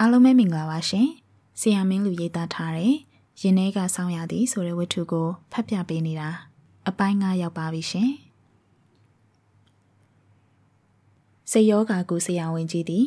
[0.00, 1.08] အားလုံးပဲမင်္ဂလာပါရှင်။
[1.60, 2.92] ဆီယာမင်းလူရေးသားထားတဲ့
[3.40, 6.28] ရင်ထဲကဆောင်းရသည်ဆိုတဲ့ဝတ္ထုကိုဖတ်ပြပေးနေတာ
[6.88, 8.10] အပိုင်း9ရောက်ပါပြီရှင်။
[11.50, 13.06] စေယောဂါကူဆရာဝန်ကြီးသည်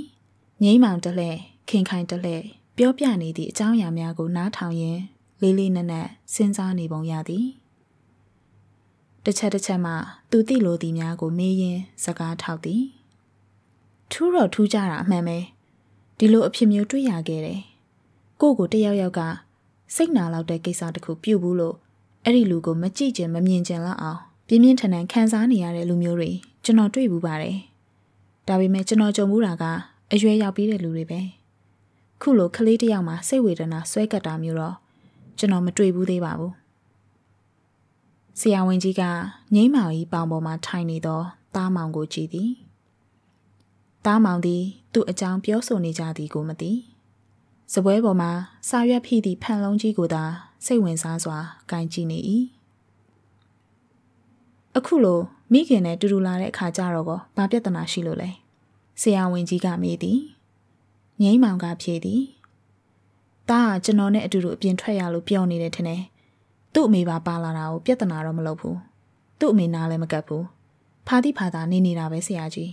[0.64, 1.38] ငိမ့်မောင်တလှဲ့
[1.70, 2.44] ခင်ခိုင်တလှဲ့
[2.78, 5.02] ပြောပြနေသည့်အကြောင်းအရာများကိုနားထောင်ရင်း
[5.42, 7.46] လေးလေးနက်နက်စဉ်းစားနေပုံရသည်။
[9.24, 9.94] တစ်ချက်တစ်ချက်မှ
[10.32, 12.84] သူသိလိုသည်များကိုမေးရင်းစကားထောက်သည်။
[14.12, 15.40] ထူးတော့ထူးကြတာအမှန်ပဲ။
[16.20, 17.62] ဒီလိုအဖြစ်မျိုးတွေ့ရခဲ့တယ်။
[18.42, 19.22] ကိုကိုတယောက်ယောက်က
[19.96, 21.76] စိတ်နာလောက်တဲ့ကိစ္စတစ်ခုပြုတ်ဘူးလို့
[22.24, 26.32] အဲ့ဒီလူကိုမကြည့်ကျင်မမြင်ကျင်လောက်အောင်ပြင်းပြင်းထန်ထန်ခံစားနေရတဲ့လူမျိုးတွေ
[26.64, 27.58] ကျွန်တော်တွေ့ဘူးပါတယ်။
[28.48, 29.64] ဒါပေမဲ့ကျွန်တော်ကြုံမှုတာက
[30.14, 31.20] အရွယ်ရောက်ပြီးတဲ့လူတွေပဲ။
[32.22, 34.76] ခုလိုကလေးတယောက်မှစိတ်ဝေဒနာဆွဲကပ်တာမျိုးတော့
[35.38, 36.54] ကျွန်တော်မတွေ့ဘူးသေးပါဘူး။
[38.40, 39.04] ဆရာဝန်ကြီးက
[39.54, 41.26] ငိမ့်မောင်ကြီးပေါင်ပေါ်မှာထိုင်နေတော့
[41.56, 42.52] တားမောင်ကိုကြည့်သည်။
[44.06, 44.64] တားမောင်သည်
[44.98, 46.72] သူ့အကြောင်းပြောဆိုနေကြသည်ကိုမသိ
[47.74, 48.32] စပွဲပေါ်မှာ
[48.70, 50.24] စာရွက်ဖိသည့်ဖန်လုံးကြီးကိုသာ
[50.66, 51.38] စိတ်ဝင်စားစွာ
[51.70, 52.20] ဂိုင်ကြည့်နေ၏
[54.78, 55.20] အခုလို
[55.54, 58.30] မိခင်နဲ့တူတူလာတဲ့အခါကျတော့ကဘာပြဿနာရှိလို့လဲ
[59.02, 60.20] ဆရာဝန်ကြီးကမေးသည်
[61.22, 62.22] ငိမ့်မောင်ကဖြေသည်
[63.50, 66.02] တားကကျွန်တော်နဲ့အတူတူအပြင်ထွက်ရလို့ပြောနေတယ်ထင်တယ်
[66.74, 68.78] သူ့အမေပါပါလာတာကိုပြဿနာတော့မလုပ်ဘူး
[69.40, 70.46] သူ့အမေနားလည်းမကပ်ဘူး
[71.08, 72.72] ဖာတိဖာသာနေနေတာပဲဆရာကြီး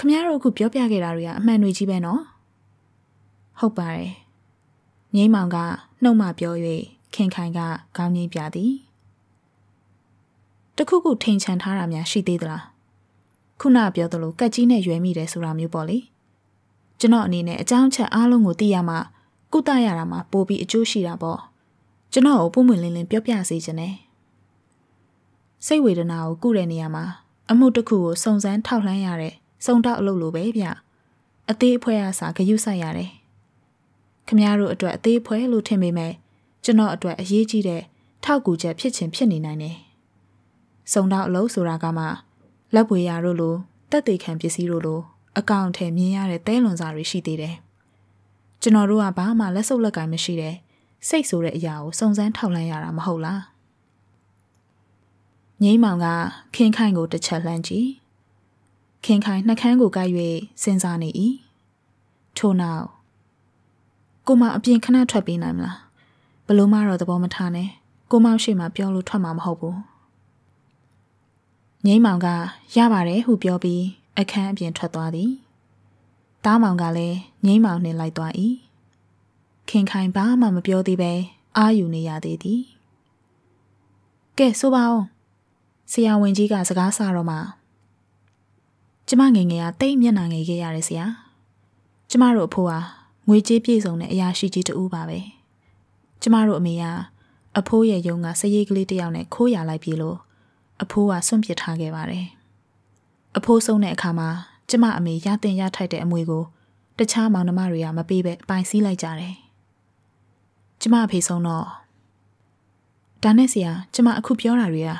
[0.00, 2.22] ခမရတို့အခုပြောပြခဲ့တာတွေကအမှန်တွေကြီးပဲနော်
[3.58, 4.10] ဟုတ်ပါတယ်
[5.14, 5.56] ငိမ့်မောင်က
[6.02, 6.54] နှုတ်မပြော၍
[7.14, 7.60] ခင်ခိုင်က
[7.96, 8.72] ခေါင်းငိမ့်ပြသည်
[10.76, 12.64] တခုခုထိန်ချန်ထားတာများရှိသေးသလား
[13.60, 15.98] ခုနပြောသလိုကက်ကြီးနဲ့ရွယ်မိတယ်ဆိုတာမျိုးပေါ့လေ
[17.00, 18.96] ကျွန်တော်အနေနဲ့အကြောင်းချက်အားလုံးကိုသိရမှ
[19.52, 21.40] ကုသရတာမှပိုပြီးအကျိုးရှိတာပေါ့
[22.12, 23.94] ကျွန်တော်ကိုပုံမှန်လင်းလင်းပြောပြစေချင်တယ်
[25.66, 27.04] စိတ်ဝေဒနာကိုကုတဲ့နေရာမှာ
[27.50, 30.64] အမှုတစ်ခုကိုစုံစမ်းထောက်လှမ်းရတဲ့ စုံတော့အလုပ်လိုပဲဗျ
[31.50, 33.10] အသေးအဖွဲအစားဂယုစိုက်ရတယ်
[34.26, 36.12] ခမည်းတော်အတွက်အသေးအဖွဲလို့ထင်ပေမဲ့
[36.64, 37.82] ကျွန်တော်အတွက်အရေးကြီးတဲ့
[38.24, 39.76] ထောက်ကူချက်ဖြစ်ချင်ဖြစ်နေနိုင်တယ်
[40.92, 42.04] စုံတော့အလုပ်ဆိုတာကမှ
[42.74, 43.54] လက်ပွေရာတို့လို
[43.90, 45.00] တက်သေးခံပစ္စည်းတို့လို
[45.38, 47.56] အကောင့်ထဲမြင်ရတဲ့တဲလွန်စာတွေရှိသေးတယ်
[48.62, 50.54] ကျွန်တော်တို့ကဘာမှလက်စုပ်လက်ကင်မရှိတဲ့
[51.08, 53.42] စိတ်ဆိုတဲ့အရာကိုစုံစမ်းထောက်လှမ်းရတာမဟုတ်လား
[55.62, 56.06] ငိမ့်မောင်က
[56.54, 57.88] ခင်ခိုင်ကိုတစ်ချက်လှမ်းကြည့်
[59.04, 60.12] ခင်ခိုင်နှကန်းကိုကိုက်၍
[60.62, 61.10] စဉ်းစားနေ၏
[62.38, 62.86] ထို့နောက်
[64.26, 65.78] ကိုမအပြင်ခဏထွက်ပေးနိုင်မလား
[66.46, 67.68] ဘလို့မှတော့သဘောမထားနဲ့
[68.10, 69.78] ကိုမောင်ရှိမှပြောလို့ထွက်မှာမဟုတ်ဘူး
[71.86, 72.28] ငိမ့်မောင်က
[72.76, 73.84] ရပါတယ်ဟုပြောပြီး
[74.18, 75.30] အခန်းအပြင်ထွက်သွားသည်
[76.44, 78.32] တားမောင်ကလည်းငိမ့်မောင်နှင်လိုက်သွား၏
[79.68, 81.12] ခင်ခိုင်ဘာမှမပြောသေးပဲ
[81.56, 82.62] အာယူနေရသေးသည်
[84.38, 85.02] ကဲဆိုပါဦး
[85.92, 87.38] ဆရာဝန်ကြီးကစကားဆတော့မှ
[89.12, 91.06] ကျမငယ်ငယ်ကတိတ်မျက်နှာငယ်ခဲ့ရတယ်ဆရာ
[92.10, 92.78] ကျမတို့အဖိုးဟာ
[93.28, 95.18] ငွေကြေးပြည့်စုံတဲ့အရာရှိကြီးတူပါပဲ
[96.22, 96.84] ကျမတို့အမေက
[97.58, 100.18] အဖိုးရဲ့ယုံကစရိတ်ကလေးတယောက်နဲ့ခိုးရလိုက်ပြီလို့
[100.82, 102.26] အဖိုးကစွန့်ပစ်ထားခဲ့ပါတယ်
[103.36, 104.28] အဖိုးဆုံးတဲ့အခါမှာ
[104.70, 106.44] ကျမအမေရတင်ရထိုက်တဲ့အမွေကို
[106.98, 109.34] တခြားမောင်နှမတွေကမပေးပဲပိုင်စည်းလိုက်ကြတယ်
[110.80, 111.66] ကျမအဖေဆုံးတော့
[113.22, 114.90] ဒါနဲ့ဆရာကျမအခုပြောတာတွေက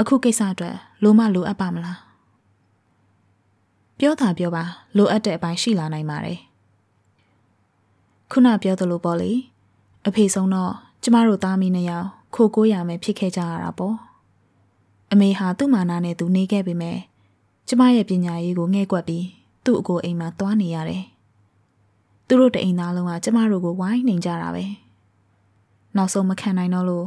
[0.00, 2.07] အခုကိစ္စအတွက်လိုမလိုအပ်ပါမလား
[4.00, 4.64] ပြောတာပြောပါ
[4.96, 6.38] လိုအပ်တဲ့အပိုင်းရှိလာနိုင်ပါတယ်
[8.30, 9.32] ခုနပြောသလိုပေါ့လေ
[10.08, 10.72] အဖေဆုံးတော့
[11.02, 13.96] ကျမတို့သားမီးနှစ်ယောက်ခိုကိုးရမယ်ဖြစ်ခဲ့ကြရတာပေါ့
[15.12, 16.98] အမေဟာသူ့မာနာနဲ့သူနေခဲ့ပေမဲ့
[17.68, 19.26] ကျမရဲ့ပညာရေးကိုငဲ့ကွက်ပြီး
[19.64, 21.04] သူ့အကိုအိမ်မှာသွားနေရတယ်
[22.26, 24.64] သူတို့တအိမ်သားလုံးကကျမတို့ကိုဝိုင်းနေကြတာပဲ
[25.96, 27.06] နောက်ဆုံးမခံနိုင်တော့လို့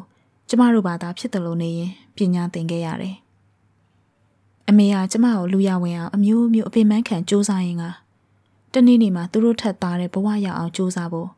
[0.50, 3.16] ကျမတို့ဘာသာဖြစ်တယ်လို့နေရင်ပညာသင်ခဲ့ရတယ်
[4.72, 7.86] အမေကကျမကိုလူရဝင်အောင်အမျိုးမျိုးအပင်ပန်းခံစူးစမ်းရင်းက
[8.74, 11.30] တနေ့နေ့မှာသူတို့ထက်သားတဲ့ဘဝရောက်အောင်စူးစမ်းဖို့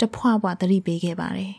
[0.00, 1.52] တဖွာဖွာသတိပေးခဲ့ပါတယ်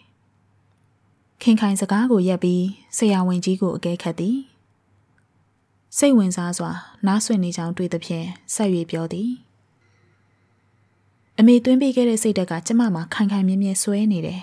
[1.41, 2.63] ။ခင်ခိုင်စကားကိုရက်ပြီး
[2.97, 4.37] ဆရာဝန်ကြီးကိုအကဲခတ်သည်။
[5.97, 6.71] စိတ်ဝင်စားစွာ
[7.07, 9.29] နားဆွင့်နေကြောင်းတွေ့သဖြင့်ဆက်၍ပြောသည်။
[11.39, 14.41] အမေသွင်းပေးခဲ့တဲ့စိတ်ဓာတ်ကကျမမှာခိုင်ခိုင်မြဲမြဲဆွဲနေတယ်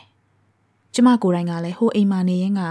[0.95, 2.63] ။ကျမကိုယ်တိုင်ကလည်းဟိုအိမ်မှာနေရင်က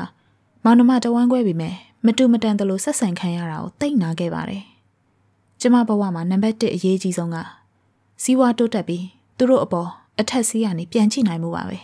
[0.63, 1.75] မောင်နှမတဝမ်းခွဲပြီမဲ့
[2.06, 4.63] မတူမတန်တလို့ဆက်ဆံခံရတာကိုတိတ်နာခဲ့ပါတယ်။
[5.62, 7.38] ကျမဘဝမှာနံပါတ်1အရေးကြီးဆုံးက
[8.24, 9.06] စီးပွားတိုးတက်ပြီး
[9.38, 11.78] သူတို့အပေါ်အထက်စီးကနေပြန်ကြည့်နိုင်မှုပါပဲ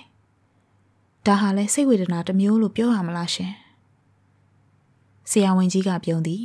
[1.26, 3.52] ။ဒါဟာလဲစိတ်ဝေဒနာတစ်မျိုးလို့ပြောရမလားရှင်။
[5.30, 6.44] ဆရာဝန်ကြီးကပြုံးသည်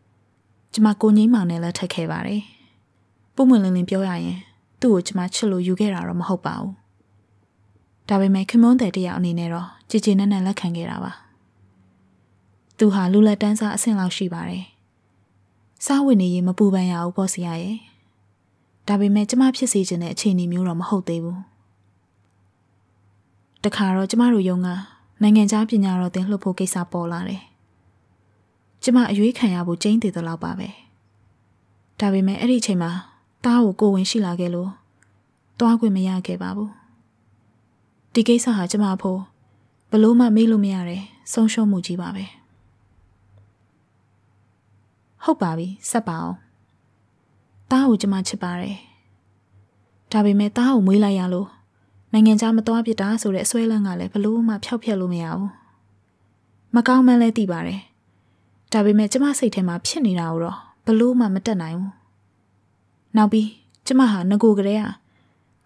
[0.72, 2.42] ။ကျမကိုငိမ့်မောင်နဲ့လက်ထက်ခဲ့ပါတယ်။
[3.34, 4.38] ပုံမှန်လင်းလင်းပြောရရင်
[4.80, 6.72] သူ့ကိုကျမချစ်လို့ယူခဲ့တာတော့မဟုတ်ပါဘူး။
[8.08, 11.12] ဒါပေမဲ့ခမွန်းတဲ့တယောက်အနေနဲ့တော့ကြည်ကြည်နက်နက်လက်ခံခဲ့တာပါ။
[12.78, 14.64] သူဟာလူလက်တန်းစားအဆင့်လောက်ရှိပါတယ်။
[15.86, 17.78] စားဝင်နေရင်မပူပန်ရဘူးပေါ့ဆရာရဲ့။
[18.88, 21.40] ဒါပေမဲ့ကျမဖြစ်စေချင်တဲ့အခြေအနေမျိုးတော့မဟုတ်သေးဘူး
[23.64, 24.68] တခါတော့ကျမတို့ယုံက
[25.22, 27.42] နိုင်ငံခြားပညာတော်သင်လှုပ်ဖို့ကိစ္စပေါ်လာတယ်
[28.82, 30.68] ကျမအရွေးခံရဖို့ကြိမ်းသေးသလောက်ပါပဲ
[32.00, 32.90] ဒါပေမဲ့အဲ့ဒီအချိန်မှာ
[33.44, 34.70] တားကိုကိုဝင်ရှိလာခဲ့လို့
[35.60, 36.70] တွားခွင့်မရခဲ့ပါဘူး
[38.14, 39.20] ဒီကိစ္စဟာကျမဖို့
[39.90, 41.02] ဘလို့မှမေးလို့မရတဲ့
[41.32, 42.24] ဆုံးရှုံးမှုကြီးပါပဲ
[45.24, 46.36] ဟုတ်ပါပြီဆက်ပါအောင်
[47.70, 48.76] တားကိုကျမချစ်ပါတယ်
[50.12, 51.48] ဒါပေမဲ့တားကိုမွေးလိုက်ရလို့
[52.12, 55.50] နိုင်ငံခြားမသွားပြစ်တာဆိုတဲ့အစွဲလန်းကလည်းဘလို့မှဖျောက်ဖျက်လို့မရဘူး
[56.74, 57.80] မကောင်းမှန်းလည်းသိပါတယ်
[58.72, 60.56] ဒါပေမဲ့ကျမစိတ်ထဲမှာဖြစ်နေတာတော့
[60.86, 61.92] ဘလို့မှမတက်နိုင်ဘူး
[63.16, 63.48] နောက်ပြီး
[63.86, 64.86] ကျမဟာငကိုကလေးက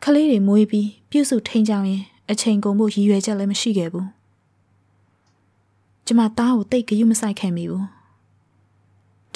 [0.02, 4.06] ခလေးတွေမွေးပြီးပြုစုထိန်ချောင်းရင်အချိန်ကုန်ဖို့ရည်ရွယ်ချက်လည်းမရှိခဲ့ဘူး
[6.06, 7.84] ကျမသားကိုတိတ်ကြွမဆိုင်ခဲ့မိဘူး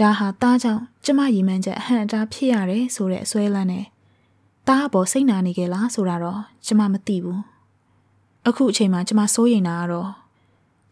[0.00, 3.84] ဒါဟာသားကြောင့်ကျမရည်မှန်းချက်အဟန့်အတားဖြစ်ရတယ်ဆိုတဲ့အစွဲလန်းနဲ့
[4.66, 7.40] သားအပေါ်စိတ်နာနေကြလားဆိုတာတော့ကျမမသိဘူး
[8.46, 10.08] အခုအချိန်မှာကျမစိုးရိမ်တာကတော့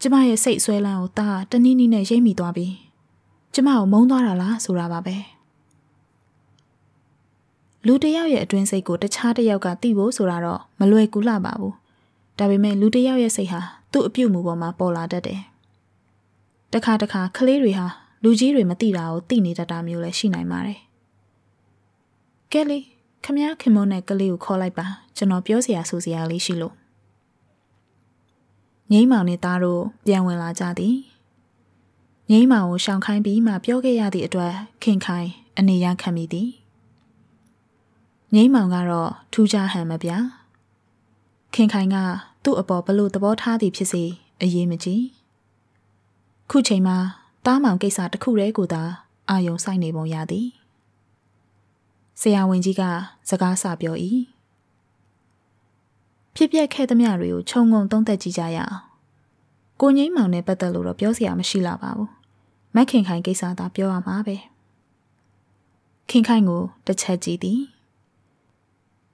[0.01, 2.75] ကျမရဲ့စိတ်ဆွဲလန်းကိုသားတနည်းနည်းနဲ့ရိပ်မိသွားပြီး
[3.55, 5.17] ကျမကိုမုန်းသွားတာလားဆိုတာပါပဲ
[7.87, 11.75] လူတယောက်ရဲ့အတွင်းစိတ်ကိုတခြားတယောက်ကသိဖို့ဆိုတာတော့မလွယ်ကူလှပါဘူး
[12.39, 13.61] ဒါပေမဲ့လူတယောက်ရဲ့စိတ်ဟာ
[13.93, 15.41] သူ့အပြုတ်မှုပေါ်မှာပေါ်လာတတ်တယ်
[16.73, 17.89] တခါတခါကလေးတွေဟာ
[18.25, 20.81] လူကြီးတွေမသိတာကိုသိနေတတ်တာမျိုးလည်းရှိနိုင်ပါတယ်
[22.53, 22.79] ကဲလီ
[23.25, 24.87] ခမည်းခင်မုန်းတဲ့ကလေးကိုခေါ်လိုက်ပါ
[25.17, 26.75] ကျွန်တော်ပြောစရာဆိုစရာလေးရှိလို့
[28.93, 30.97] ငိမ့်မောင်နဲ့သားတို့ပြန်ဝင်လာကြသည်
[32.31, 35.29] ငိမ့်မောင်ကိုရှောင်ခိုင်းပြီးမှပြောခဲ့ရသည့်အတွက်ခင်ခိုင်
[35.59, 36.49] အနေရခံမိသည်
[38.35, 40.11] ငိမ့်မောင်ကတော့ထူးခြားဟန်မပြ
[41.55, 41.97] ခင်ခိုင်က
[42.45, 44.05] သူ့အပေါ်ဘလို့သဘောထားသည်ဖြစ်စေ
[44.43, 45.05] အရေးမကြီး
[46.51, 46.99] ခုချိန်မှာ
[47.47, 48.83] တားမောင်ကိစ္စတစ်ခုတည်းကိုသာ
[49.31, 50.49] အာယုံဆိုင်နေပုံရသည်
[52.21, 52.83] ဆရာဝန်ကြီးက
[53.29, 53.97] စကားဆပြော၏
[56.35, 58.79] ဖြစ်ပျက်ခဲ့သမျှတွေကိုခြုံငုံသုံးသပ်ကြည့်ကြရအောင်
[59.81, 62.11] ကိုငိမ့်မောင်နဲ့ပတ်သက်လို့တော့ပြောစရာမရှိလာပါဘူး
[62.75, 64.37] မက်ခင်ခိုင်ကိစ္စသာပြောရမှာပဲ
[66.11, 67.61] ခင်ခိုင်ကိုတစ်ချက်ကြည့်သည်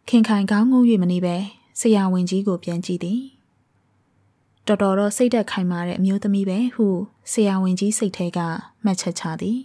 [0.09, 1.37] ခင်ခိုင်ခေါင်းငုံ၍မနေပဲ
[1.81, 3.21] ဆရာဝန်ကြီးကိုပြန်ကြည့်သည်
[4.71, 6.87] တော်တော်တော့စိတ်သက်ခိုင်မာတဲ့အမျိုးသမီးပဲဟု
[7.31, 8.39] ဆရာဝန်ကြီးစိတ်ထဲက
[8.85, 9.59] မှတ်ချက်ချသည်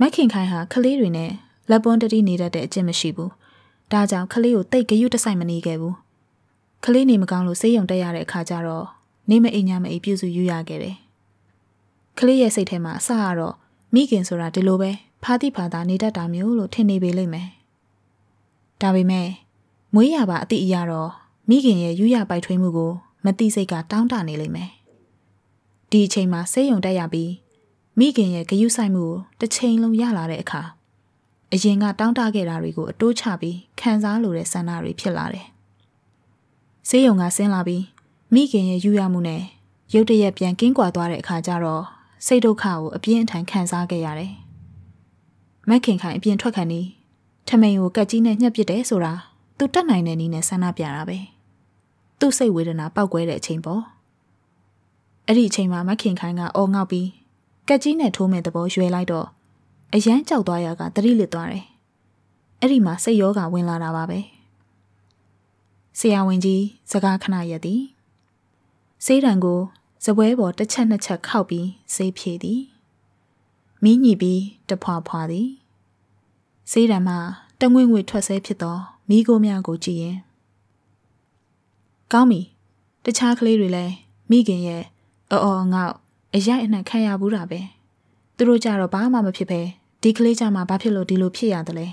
[0.00, 1.32] မက်ခင်ခိုင်ဟာကလေးတွေနဲ့
[1.70, 3.32] လက်ပွန်းတတိနေတတ်တဲ့အကျင့်မရှိဘူး
[3.92, 5.96] ဒါကြောင့်ကလေးကိုတိတ်ဂယုတဆိုင်မနေခဲ့ဘူး
[6.84, 8.86] ကလေးနေမကောင်းလို့ဆေးရုံတက်ရတဲ့အခါကျတော့
[9.30, 10.96] နေမအိမ်ညမအိမ်ပြုစုယူရခဲ့တယ်
[12.18, 13.54] ကလေးရဲ့စိတ်ထဲမှာအစကတော့
[13.94, 14.90] မိခင်ဆိုတာဒီလိုပဲ
[15.22, 17.48] ဖာတိဖာသာနေတတ်တာမျိုးလို့ထင်နေပေလိမ့်မယ်
[18.80, 19.28] ဒါပေမဲ့
[19.94, 21.10] မွေးရပါအတိအရတော့
[21.48, 22.92] မိခင်ရဲ့ယူရပိုက်ထွေးမှုကို
[23.24, 24.70] မတိစိတ်ကတောင်းတနေလိမ့်မယ်
[25.90, 27.32] ဒီအချိန်မှာဆေးရုံတက်ရပြီး
[27.98, 30.62] မိခင်ရဲ့ဂယုဆိုင်မှုကိုတစ်ချိန်လုံးရလာတဲ့အခါ
[31.52, 35.46] အရင်ကတောင်းတခဲ့တာတွေကိုအတိုးချပြီးခံစားလိုတဲ့ဆန္ဒတွေဖြစ်လာတယ်။
[36.88, 37.84] ဆေးရုံကဆင်းလာပြီး
[38.34, 39.42] မိခင်ရဲ့ယူရမှုနဲ့
[39.94, 41.84] ရုတ်တရက်ပြန်ကင်းကွာသွားတဲ့အခါကျတော့
[42.26, 44.32] စိတ်ဒုက္ခကိုအပြင်းအထန်ခံစားခဲ့ရတယ်။
[45.68, 46.80] မက်ခင်ခိုင်အပြင်ထွက်ခံနေ
[47.48, 49.14] ထမိန်ကိုကက်ကြီးနဲ့ညှက်ပစ်တယ်ဆိုတာ
[49.58, 51.18] သူတတ်နိုင်တဲ့နည်းနဲ့ဆန္ဒပြတာပဲ။
[52.22, 53.82] သူ့စိတ်ဝေဒနာပောက်ကွဲတဲ့အချိန်ပေါ့။
[55.26, 57.08] အဲ့ဒီအချိန်မှာမက်ခင်ခိုင်ကအော်ငေါက်ပြီး
[57.68, 59.26] ကက်ကြီးနဲ့ထိုးမဲ့သဘောရွယ်လိုက်တော့
[59.94, 61.64] အရန်ကြောက်သွားရကတတိလစ်သွားတယ်။
[62.60, 64.20] အဲ့ဒီမှာစိတ်ရောဂါဝင်လာတာပါပဲ။
[65.98, 67.82] ဆရာဝန်ကြီးစကားခဏရက်သည်။
[69.04, 69.60] ဆေးတံကို
[70.04, 72.60] စပွဲပေါ်တစ်ချက်နှစ်ချက်ခောက်ပြီးဆေးဖြည့်သည်။
[73.82, 75.48] မီးညိပြီးတဖွာဖွာသည်။
[76.70, 77.18] ဆေးတံမှာ
[77.60, 78.76] တငွေ့ငွေထွက်ဆဲဖြစ်သော
[79.08, 80.18] မိโกများကိုကြည့်ရင်
[82.12, 82.40] ကောင်းပြီ။
[83.04, 83.94] တခြားကလေးတွေလည်း
[84.30, 84.82] မိခင်ရဲ့
[85.30, 85.92] အော်အော်ငေါ့
[86.34, 87.60] အရိုက်အနှံ့ခံရဘူးတာပဲ။
[88.36, 89.60] သူတို့ကြတော့ဘာမှမဖြစ်ပဲ
[90.02, 91.86] ဒီကလေးကြမှာဘာဖြစ်လို့ဒီလိုဖြစ်ရတယ်လဲ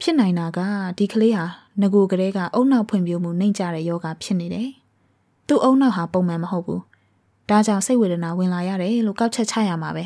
[0.00, 0.58] ဖြစ်နိုင်တာက
[0.98, 1.44] ဒီကလေးဟာ
[1.80, 4.68] ငကိုကလေးကအုံနောက်ဖွံ့ဖြိုးမှုနှိမ့်ကြတဲ့ယောဂဖြစ်နေတယ်
[5.46, 6.82] သူ့အုံနောက်ဟာပုံမှန်မဟုတ်ဘူး
[7.48, 10.04] ဒါကြောင့်စိတ်ဝေဒနာဝင်လာရတယ်လို့ကောက်ချက်ချရမှာပဲ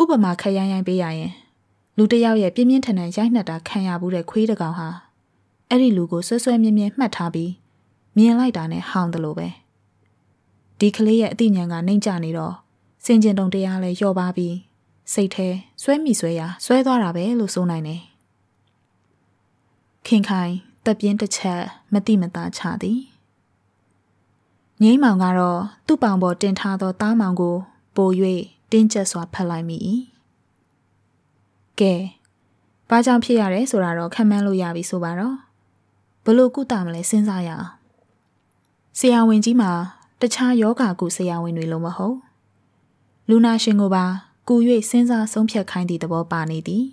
[0.00, 1.32] ဥပမာခရိုင်းရိုင်းပေးရရင်
[1.96, 4.88] လူတယောက်ရဲ့ပြင်းပြင်းထန်ထန်ရိုက်နှက်တာခံရဘူးတဲ့ခွေးတကောင်ဟာ
[5.70, 7.52] အဲ့ဒီလူကိုဆွဲဆွဲမြင်းမြင်းမှတ်ထားပြီး
[8.16, 9.48] မြင်လိုက်တာနဲ့ဟောင်းတယ်လို့ပဲ
[10.78, 12.54] ဒီကလေးရဲ့အသိဉာဏ်ကနှိမ့်ကြနေတော့
[13.04, 14.56] စင်ကျင်တုံတရားလဲလျော့ပါပြီး
[15.12, 15.48] စိတ်ထဲ
[15.82, 18.00] ဆွဲမိဆွဲရာဆွဲသွားတာပဲလို့ဆိုနိုင်တယ်
[20.06, 21.62] ခင်ခိုင်တက်ပြင်းတစ်ချက်
[21.92, 23.00] မတိမတာချသည်
[24.82, 27.56] ငိမ့်မောင်ကတော့သူ့ပောင်ပေါ်တင်ထားသောတားမောင်ကို
[27.96, 28.10] ပို၍
[28.72, 29.76] တင်းကျပ်စွာဖက်လိုက်မိ၏
[31.80, 31.94] ကဲ
[32.88, 35.36] ဘာကြောင့်ဖြစ်ရလဲဆိုတာတော့ခံမှန်းလို့ရပြီဆိုပါတော့
[36.24, 37.68] ဘလို့ကုသမလဲစဉ်းစားရအောင်
[38.98, 39.70] ဆရာဝန်ကြီးမှာ
[40.20, 42.16] တခြားယောဂါကုဆရာဝန်တွေလို့မဟုတ်
[43.28, 44.04] လူနာရှင်ကိုပါ
[44.48, 44.54] ကူ၍
[44.90, 46.84] စဉ်းစားဆုံးဖြတ်ခိုင်းသည့်သဘောပါနေသည်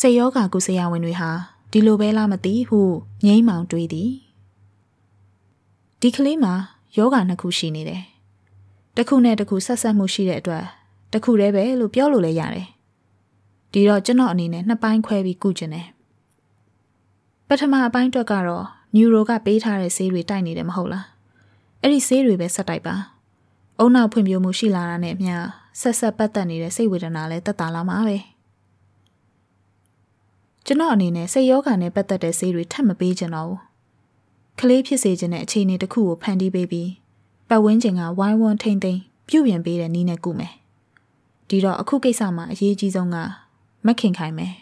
[0.00, 1.30] စေယောဂါကုဆရာဝန်တွေဟာ
[1.72, 2.80] ဒီလိုပဲလားမသိဟု
[3.26, 4.10] ငိမ့်မောင်တွေးသည်
[6.00, 6.54] ဒီကလေးမှာ
[6.96, 8.02] ယောဂနှစ်ခုရှိနေတယ်
[8.96, 10.64] တစ်ခုနဲ့တစ်ခုဆက်ဆက်မှုရှိတဲ့အတွက်
[11.12, 12.68] တစ်ခုတည်းပဲလို့ပြောလို့လည်းရတယ်
[13.72, 15.86] ဒီတော့ကျွန်တော်အနေနဲ့နှစ်ပိုင်းခွဲပြီးကုကျင်တယ်
[17.54, 18.64] ပထမအပိုင်းအတွက်ကတော့
[18.96, 21.06] နျူရိုကပေးထားတဲ့ဆေးတွေတိုက်နေတယ်မဟုတ်လား
[21.80, 22.94] အဲ့ဒီဆေးတွေပဲဆက်တိုက်ပါ
[23.78, 25.36] အုံနောက်ဖွံ့ဖြိုးမှုရှိလာတာနဲ့အမျှ
[25.80, 28.18] ဆက်ဆက်ပတ်သက်နေတဲ့စိတ်ဝေဒနာလည်းတက်တာလာမှာပဲ
[30.66, 33.60] ကျွန်တော်အနေနဲ့စိတ်ယောဂါနဲ့ပတ်သက်တဲ့ဆေးတွေထပ်မပေးချင်တော့ဘူး
[34.58, 36.90] ကလေးဖြစ်စေခြင်းတဲ့အခြေအနေတစ်ခုကိုဖန်တီးပေးပြီး
[37.48, 40.52] ပတ်ဝန်းကျင်ကဝိုင်းဝန်းထိမ့်သိမ်းပြုပြင်ပေးတဲ့နည်းနဲ့ကုမယ်
[41.48, 43.16] ဒီတော့အခုကိစ္စမှာအရေးကြီးဆုံးက
[43.86, 44.52] မခင်ခိုင်မယ်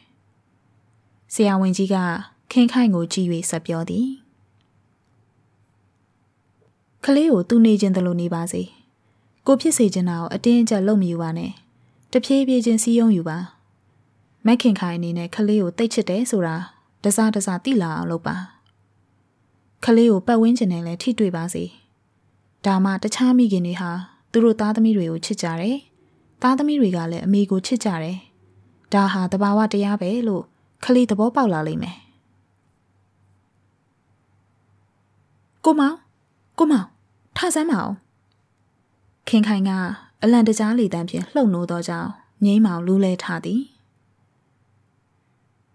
[1.35, 1.97] ဆရာဝန်ကြီးက
[2.53, 4.09] ခင်ခိုင်ကိုကြည့်၍ဆက်ပြောသည်
[7.05, 8.63] ကလေးကိုသူ့နေခြင်းတလို့နေပါစေ
[9.47, 11.51] ကိုဖြစ်စေချင်တာကိုအတင်းအကျပ်လုပ်မယူပါနဲ့
[12.13, 13.39] တဖြည်းဖြည်းချင်းစီးယုံယူပါ
[14.47, 16.57] မက်ခင်ခိုင်အနေနဲ့ကလေးကိုတိတ်ချစ်တယ်ဆိုတာ
[17.05, 18.37] တစားတစားသိလာအောင်လုပ်ပါ
[19.85, 21.65] ကလေးကိုပတ်ဝန်းကျင်နဲ့လည်းထိတွေ့ပါစေ
[22.67, 23.91] ဒါမှတခြားမိခင်တွေဟာ
[24.33, 25.77] သူတို့သားသမီးတွေကိုချစ်ကြတယ်
[26.43, 28.17] သားသမီးတွေကလည်းအမေကိုချစ်ကြတယ်
[28.95, 30.45] ဒါဟာတဘာဝတရားပဲလို့
[30.85, 31.97] ကလေးသဘောပေါက်လာလိမ့်မယ်
[35.65, 35.97] ကိုမောင်
[36.59, 36.87] ကိုမောင်
[37.37, 37.95] ထဆမ်းမအောင်
[39.29, 39.71] ခင်ခိုင်က
[40.23, 42.11] အလန်တကြားလေတန်းဖြင့်လှုပ်နိုးသောကြောင့်
[42.45, 43.63] ငိမ့်မောင်လူးလဲထားသည်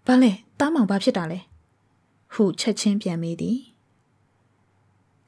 [0.06, 1.38] ဘာလဲတားမောင်ဘာဖြစ်တာလဲ
[2.34, 3.58] ဟုချက်ချင်းပြန်မေးသည်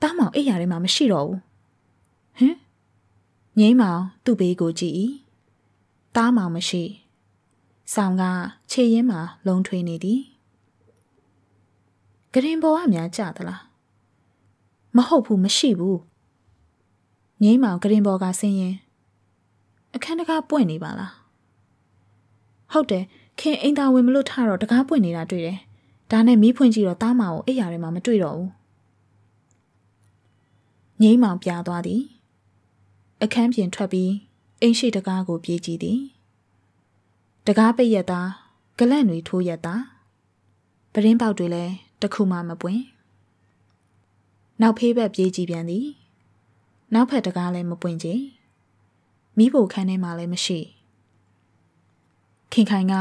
[0.03, 1.39] တားမောင်အိပ်ရာထဲမှာမရှိတော့ဘူး
[2.39, 2.57] ဟင်
[3.59, 4.95] ငိမ့်မောင်သူ့ဘေးကိုကြည့်၏
[6.17, 6.83] တားမောင်မရှိ
[7.95, 8.25] ဆောင်က
[8.71, 10.21] ခြေရင်းမှာလုံထွေးနေသည်
[12.33, 13.68] ဂရင်ပေါ်ကများကြသလား
[14.97, 16.01] မဟုတ်ဘူးမရှိဘူး
[17.43, 18.75] ငိမ့်မောင်ဂရင်ပေါ်ကဆင်းရင်
[19.95, 21.13] အခန်းတကားပွင့်နေပါလား
[22.73, 23.05] ဟုတ်တယ်
[23.41, 25.59] ခင်အိမ်သာဝင်မလို့ထတော့တကားပွင့်နေတာတွေ့တယ်
[26.11, 28.51] ဒါနဲ့မီးဖွင့်ကြည့်တော့တားမောင်ကိုအိပ်ရာထဲမှာမတွေ့တော့ဘူး
[31.03, 32.03] ငိမ့်မောင်ပြားသွားသည်
[33.23, 34.13] အခန်းပြင်ထွက်ပြီး
[34.61, 36.01] အိမ်ရှိတကားကိုပြေးကြည့်သည်
[37.47, 38.21] တကားပိတ်ရတာ
[38.79, 39.75] ဂလန့်တွေထိုးရတာ
[40.93, 42.83] ပရင်းပေါက်တွေလည်းတခုမှမပွင့်
[44.61, 45.87] နောက်ဖေးဘက်ပြေးကြည့်ပြန်သည်
[46.95, 48.09] နောက်ဖက်တကားလည်းမပွင့်ကြ
[49.37, 50.59] မိဖို့ခန်းထဲမှာလည်းမရှိ
[52.53, 52.95] ခင်ခိုင်က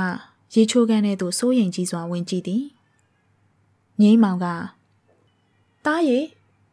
[0.53, 2.63] ရေချိုးခန်းထဲသို့စိုးရင်ကြီးစွာဝင်ကြည့်သည်
[4.01, 4.45] ငိမ့်မောင်က
[5.85, 6.19] တားရီ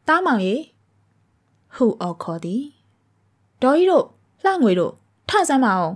[0.09, 0.55] တားမောင်ရီ
[1.75, 2.63] ဟုအော်ခေါ်သည်
[3.63, 4.07] ဒေါ်ကြီးတို့
[4.45, 4.93] လှငွေတို့
[5.29, 5.93] ထဆမ်းမအောင်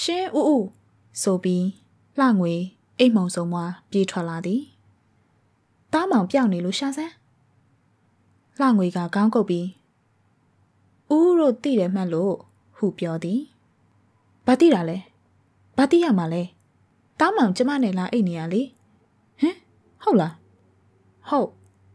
[0.00, 0.66] ရှင်ဦးဦး
[1.22, 1.64] ဆိုပြီး
[2.18, 2.54] လှငွေ
[2.98, 4.62] အိတ်မုံစုံမွားပြေးထွက်လာသည်
[5.92, 7.12] တားမောင်ပြောင်းနေလို့ရှာစမ်း
[8.60, 9.68] လှငွေကကောင်းကုတ်ပြီး
[11.10, 12.34] ဦးတို့တိတယ်မှတ်လို့
[12.76, 13.40] ဟုပြောသည်
[14.46, 14.98] ဘာတိတာလဲ
[15.76, 16.42] ဘာတိရမှာလဲ
[17.20, 18.62] တားမောင်ကျမနဲ့လာအိတ်နေရလေ
[19.40, 19.56] ဟမ်
[20.02, 20.34] ဟုတ်လား
[21.28, 21.48] ဟုတ်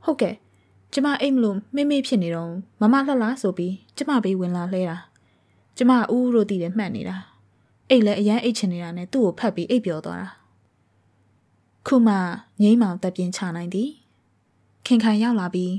[0.03, 0.35] ဟုတ်ကဲ့
[0.93, 4.97] ကျမအိတ်မလို့မေ့မေ့ဖြစ်နေတော့မမလှလှဆိုပြီးကျမဘေးဝင်လာလှဲတာ
[5.77, 7.17] ကျမဦးတို့တည်တယ်မှတ်နေတာ
[7.89, 10.29] အိတ်လည်းအရန်အိတ်ချင်နေတာနဲ့သူ့ကိုဖတ်ပြီးအိတ်ပြောသွားတာ
[11.87, 12.15] ခုမှ
[12.61, 13.89] ငိမ့်မောင်တက်ပြင်းချနိုင်သည်
[14.85, 15.73] ခင်ခိုင်ရောက်လာပြီး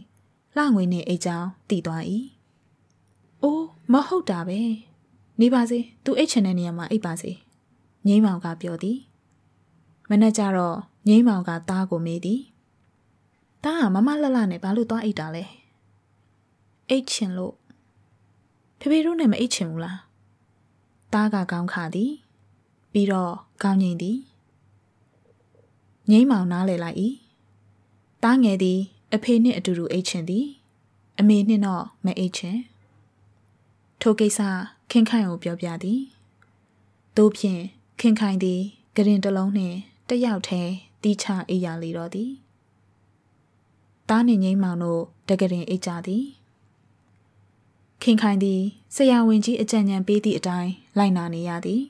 [0.58, 2.02] လှငွေနဲ့အိတ်ချောင်းတည်သွား၏
[3.42, 4.60] အိုးမဟုတ်တာပဲ
[5.40, 7.30] နေပါစေသူအိတ်ချင်တဲ့နေရာမှာအိတ်ပါစေ
[8.06, 8.98] ငိမ့်မောင်ကပြောသည်
[10.08, 12.40] မနေ့ကျတော့ငိမ့်မောင်ကသားကိုမေးသည်
[13.64, 15.44] တားကမမလှလှနဲ့ဘာလို့သွားအိတ်တာလဲ
[16.88, 17.54] အိတ်ချင်လို့
[18.78, 19.98] ဖေဖေတို့နဲ့မအိတ်ချင်ဘူးလား
[21.12, 22.12] တားကကောင်းခါသည်
[22.92, 24.18] ပြီးတော့ကောင်းငိမ့်သည်
[26.10, 26.96] ငိမ့်မောင်နားလေလိုက်၏
[28.24, 28.80] တားငယ်သည်
[29.14, 30.46] အဖေနှင့်အတူတူအိတ်ချင်သည်
[31.18, 32.58] အမေနှင့်တော့မအိတ်ချင်
[34.00, 34.40] ထိုကိစ္စ
[34.90, 36.00] ခင်ခိုင်ကိုပြောပြသည်
[37.16, 37.62] တို့ဖြင့်
[38.00, 38.60] ခင်ခိုင်သည်
[38.94, 39.76] ဂရင်တလုံးနှင့်
[40.08, 40.62] တယောက်ထဲ
[41.02, 42.30] တီးချအိပ်ရလေတော့သည်
[44.08, 46.24] တားနှင့်ငိမ့်မောင်တို့တကရင်အိတ်ကြသည်
[48.02, 48.60] ခင်ခိုင်သည်
[48.94, 51.82] ဆရာဝန်ကြီးအကြံဉာဏ်ပေးသည့်အတိုင်းလိုက်နာနေရသည်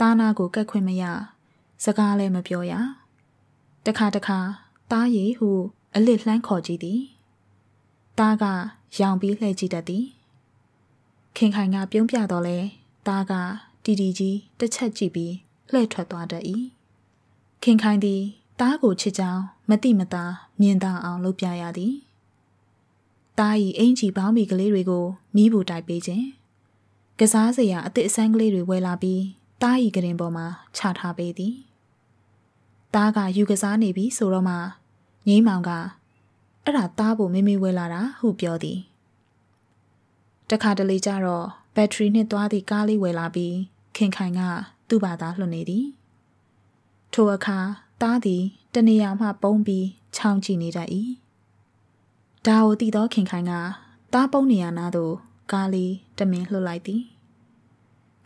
[0.00, 1.04] တားနာကိုကက်ခွင့်မရ
[1.84, 2.72] စကားလည်းမပြောရ
[3.86, 4.38] တခါတခါ
[4.90, 5.50] တားရည်ဟု
[5.94, 7.00] အလစ်လှမ်းခေါ်ကြည့်သည်
[8.18, 8.44] တားက
[9.00, 10.04] ရောင်ပြီးလှည့်ကြည့်တတ်သည်
[11.36, 12.58] ခင်ခိုင်ကပြုံးပြတော့လဲ
[13.06, 13.32] တားက
[13.84, 15.34] တီတီကြီးတစ်ချက်ကြည့်ပြီး
[15.72, 16.44] လှည့်ထွက်သွားတတ်၏
[17.62, 18.22] ခင်ခိုင်သည်
[18.60, 20.24] တားကိုချစ်ကြောင်းမတိမတာ
[20.60, 21.94] မြင်သာအောင်လုပ်ပြရသည်။
[23.38, 25.04] တားဤအင်ကြီးပေါင်းမီကလေးတွေကို
[25.36, 26.24] မိဖို့တိုက်ပေးခြင်း။
[27.18, 29.22] ကစားစရာအသစ်အဆန်းကလေးတွေဝယ်လာပြီး
[29.62, 30.46] တားဤကရင်ပေါ်မှာ
[30.76, 31.54] ချထားပေးသည်။
[32.94, 34.56] တားကယူကစားနေပြီဆိုတော့မှ
[35.28, 35.70] ငိမ့်မောင်က
[36.64, 38.78] အဲ့ဒါတားဖို့မမေဝယ်လာတာဟုပြောသည်။
[40.50, 43.56] တခါတလေကျတော့ဘက်ထရီနှင့်သွားသည့်ကားလေးဝယ်လာပြီး
[43.96, 44.40] ခင်ခိုင်က
[44.88, 45.86] သူ့ဘာသာလွှတ်နေသည်
[47.12, 47.58] ထိုအခါ
[48.02, 48.42] တားသည်
[48.74, 50.88] တနေရာမှပုံပြီးချောင်းကြည့်နေတတ်၏
[52.46, 53.52] ဒါကိုသိသောခင်ခိုင်က
[54.12, 55.14] တားပုံနေရနာသို့
[55.52, 57.02] ကားလေးတမင်လှုပ်လိုက်သည်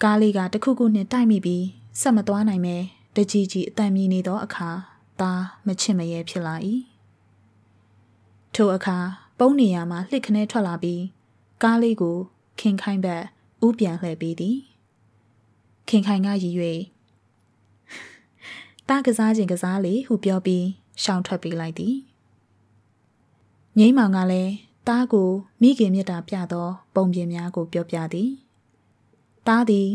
[0.02, 1.64] ကားလေးကတခုခုနှင့်တိုက်မိပြီး
[2.00, 2.76] ဆက်မသွားနိုင်မဲ
[3.16, 4.68] တကြီးကြီးအတန်မြည်နေသောအခါ
[5.20, 6.54] တားမချစ်မရဲဖြစ်လာ၏
[8.54, 8.98] ထိုအခါ
[9.38, 11.02] ပုံနေရမှလှစ်ခနဲထွက်လာပြီး
[11.62, 12.16] ကားလေးကို
[12.60, 13.24] ခင်ခိုင်ဘက်
[13.66, 14.56] ဥပြန်လှည့်ပေးသည်
[15.88, 16.54] ခင်ခိုင်ကရည်၍
[18.88, 20.66] တားကစားခြင်းကစားလေဟုပြောပြီး
[21.02, 21.94] ရှောင်ထွက်ပေးလိုက်သည်
[23.78, 24.52] ငိမ့်မောင်ကလည်း
[24.88, 25.30] တားကို
[25.62, 28.30] မိခင်မြတ်တာပြသောပုံပြင်များကိုပြောပြသည်
[29.48, 29.88] တားသည်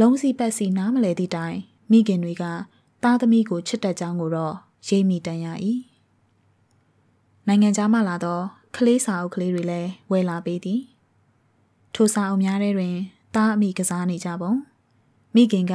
[0.00, 1.58] လုံးစီပတ်စီနားမလဲသည့်တိုင်
[1.90, 2.44] မိခင်တွေက
[3.04, 4.56] တားသမီးကိုချစ်တတ်ကြောင်းကိုတော့
[4.86, 5.46] ရိပ်မိတန်ရ၏
[7.46, 8.40] နိုင်ငံသားမှလာသော
[8.76, 10.80] ကလေးစာအုပ်ကလေးတွေလည်းဝယ်လာပေးသည်
[11.94, 12.96] ထိုစာအုပ်များထဲတွင်
[13.34, 14.52] တားအမိကစားနေကြပုံ
[15.34, 15.74] မိခင်က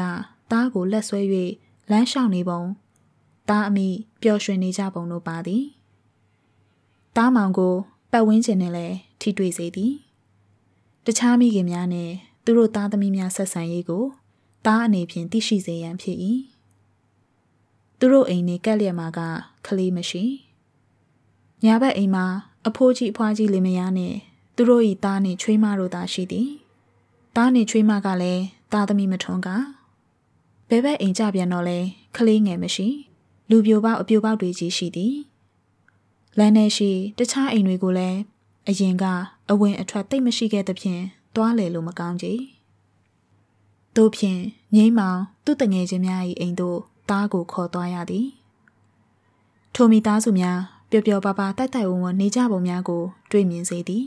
[0.51, 1.21] တားကိုလက်ဆွဲ၍
[1.91, 2.61] လမ်းလျှောက်နေပုံ
[3.49, 3.87] တားအမိ
[4.21, 5.63] ပျော်ရွှင်နေကြပုံတို့ပါသည်
[7.17, 7.75] တားမောင်ကို
[8.11, 9.93] ပတ်ဝန်းကျင်နဲ့လည်းထိတွေ့စေသည်
[11.05, 12.11] တခြားမိခင်များနဲ့
[12.43, 14.03] သူတို့သားသမီးများဆက်ဆံရေးကို
[14.65, 16.17] တားအနေဖြင့်သိရှိစေရန်ဖြစ်၏
[18.07, 19.19] သူတို့အိမ်နေကက်လျက်မှာက
[19.65, 20.23] ကလေးမရှိ
[21.63, 22.25] ညာဘက်အိမ်မှာ
[22.67, 24.15] အဖိုးကြီးအဖွားကြီးလင်မယားနဲ့
[24.55, 26.49] သူတို့၏သားနှင့်ချွေးမတို့သာရှိသည်
[27.35, 28.43] သားနှင့်ချွေးမကလည်း
[28.73, 29.49] သားသမီးမထွန်းက
[30.69, 31.79] ဘဲဘက်အိမ်ကြပြန်တော့လဲ
[32.15, 32.87] ကလေးငယ်မရှိ
[33.49, 35.15] လူပြိုပေါက်အပြိုပေါက်တွေကြီးရှိသည်
[36.37, 38.19] လမ်းထဲရှိတခြားအိမ်တွေကိုလည်း
[38.69, 39.05] အရင်က
[39.51, 41.03] အဝင်အထွက်တိတ်မရှိခဲ့သဖြင့်
[41.35, 42.27] တွားလေလို့မကောင်းကြ။
[43.95, 44.41] တို့ဖြင့်
[44.75, 46.55] ငိမ့်မောင်သူ့တငယ်ချင်းများ၏အိမ်
[47.09, 48.27] သို့တားကိုခေါ်သွားရသည်။
[49.75, 50.59] ထိုမိသားစုများ
[50.89, 54.05] ပျော်ပျော်ပါပါတိုက်တိုက်ဝန်းဝန်းနေကြပုံများကို တွေ့မြင်စေသည်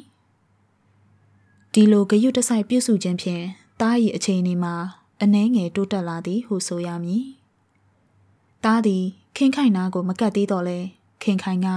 [1.72, 3.44] ။ဒီလိုဂယုတဆိုင်ပြုစုခြင်းဖြင့်
[3.80, 4.74] တား၏အခြေအနေမှာ
[5.22, 7.24] အနှဲငယ်တိုးတက်လာသည်ဟုဆိုရမည်။
[8.64, 9.04] တားသည်
[9.36, 10.78] ခင်ခိုင်နာကိုမကတ်သေးတော့လဲ
[11.22, 11.68] ခင်ခိုင်က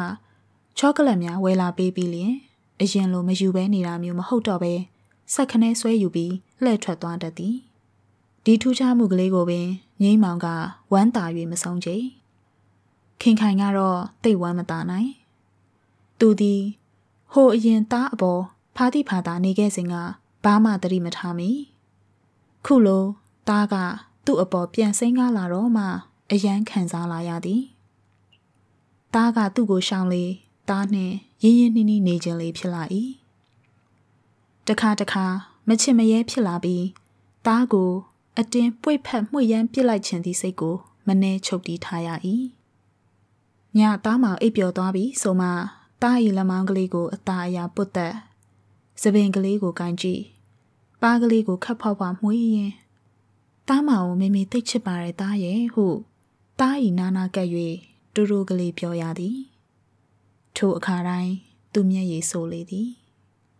[0.78, 2.34] ချောကလက်များဝယ်လာပေးပြီးလျင်
[2.82, 4.74] အရင်လိုမယူဘဲနေတာမျိုးမဟုတ်တော့ပဲ
[5.34, 7.56] ဆက်ခနဲဆွဲယူပြီးလှည့်ထွက်သွားတတ်သည်
[8.46, 9.68] ဒီထူးခြားမှုကလေးကိုပင်
[10.02, 10.48] ငိမ့်မောင်က
[10.94, 11.98] ဝမ်းသာ၍မဆုံးချေ
[13.22, 15.12] ခင်ခိုင်ကတော့တိတ်ဝမ်းမသာနိုင်
[16.20, 16.62] သူသည်
[17.34, 18.42] ဟိုအရင်သားအပေါ်
[18.76, 19.96] ဖားတိဖာသာနေခဲ့စဉ်က
[20.44, 21.50] ဘာမှသတိမထားမိ
[22.66, 23.06] ခုလို
[23.48, 23.76] သားက
[24.26, 25.86] သူ့အပေါ်ပြန်ဆင်းကားလာတော့မှ
[26.32, 27.64] အယမ်းခံစားလာရသည်
[29.14, 30.26] သားကသူ့ကိုရှောင်လေ
[30.70, 32.84] သားနှင့်ရင်းရင်းနှီးနှီးနေခြင်းလေးဖြစ်လာ၏
[34.68, 35.26] တခါတခါ
[35.68, 36.86] မချစ်မရဲဖြစ်လာပြီး
[37.46, 37.92] သားကို
[38.40, 40.76] အတင်းပွေဖက်မှွေရမ်းပစ်လိုက်ခြင်းသည့်စိတ်ကို
[41.08, 42.10] မနှဲချုပ်တီးထားရ၏
[43.78, 45.50] ညသားမောင်အိပ်ပျော်သွားပြီဆိုမှ
[46.02, 48.14] သား၏လက်မောင်းကလေးကိုအသားအရာပုတ်သက်
[49.02, 50.22] သပင်ကလေးကိုကင်ကြည့်
[51.02, 52.72] ပါးကလေးကိုခတ်ဖောက်ဖွာမှွေးရင်
[53.68, 55.86] သားမောင်ကိုမေမေသိချစ်ပါရဲ့သားရဲ့ဟု
[56.60, 57.50] သား၏နာနာကပ်၍
[58.14, 59.38] တူတူကလေးပြောရသည်
[60.56, 61.34] ထိုအခါတိုင်း
[61.74, 62.90] သူမျက်ရည်ဆိုလေသည်